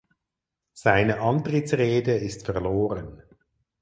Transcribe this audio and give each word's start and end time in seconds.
Seine 0.73 1.19
Antrittsrede 1.21 2.15
ist 2.15 2.45
verloren. 2.45 3.21